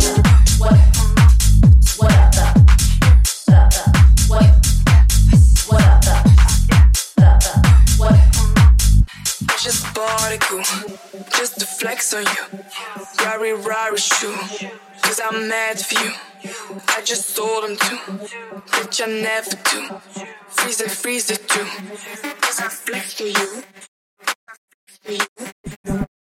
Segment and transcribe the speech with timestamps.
[13.65, 14.37] Ferrari shoe.
[15.03, 16.13] Cause I'm mad for you.
[16.89, 17.97] I just told him to.
[18.73, 20.27] Bitch, I never do.
[20.49, 21.65] Freeze it, freeze it too.
[22.43, 23.63] Cause I'm for you.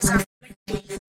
[0.00, 0.24] Cause I
[0.68, 1.03] for you.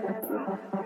[0.00, 0.77] together.